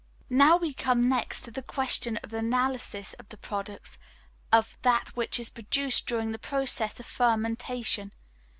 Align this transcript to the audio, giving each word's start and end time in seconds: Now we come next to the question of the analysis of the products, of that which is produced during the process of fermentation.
Now 0.31 0.57
we 0.57 0.73
come 0.73 1.07
next 1.07 1.41
to 1.41 1.51
the 1.51 1.61
question 1.61 2.17
of 2.23 2.31
the 2.31 2.39
analysis 2.39 3.13
of 3.19 3.29
the 3.29 3.37
products, 3.37 3.99
of 4.51 4.75
that 4.81 5.09
which 5.15 5.39
is 5.39 5.51
produced 5.51 6.07
during 6.07 6.31
the 6.31 6.39
process 6.39 6.99
of 6.99 7.05
fermentation. 7.05 8.11